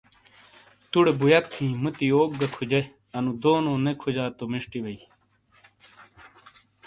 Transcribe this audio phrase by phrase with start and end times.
[0.91, 2.81] توڈے بویت ہی موتی یوک گہ کھوجے
[3.17, 4.99] انو دونو نے کھوجا تو میشٹی بئی۔